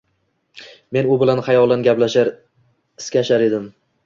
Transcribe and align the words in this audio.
Men 0.97 1.11
u 1.15 1.17
bilan 1.23 1.41
xayolan 1.49 1.85
gaplashar, 1.89 2.33
iskashar 3.05 3.47
edim 3.51 3.71